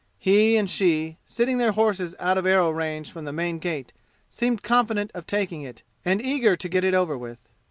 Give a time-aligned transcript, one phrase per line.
[0.17, 3.93] He and she, sitting their horses out of arrow range from the main gate
[4.31, 7.37] seemed confident of taking it and eager to get it over with.